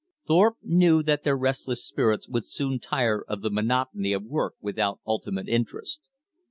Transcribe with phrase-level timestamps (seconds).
[0.27, 4.99] Thorpe knew that their restless spirits would soon tire of the monotony of work without
[5.05, 6.09] ultimate interest.